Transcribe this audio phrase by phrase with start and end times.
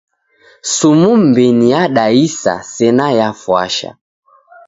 [0.73, 3.89] Sumu m'mbinyi yadaisa sena yafwasha.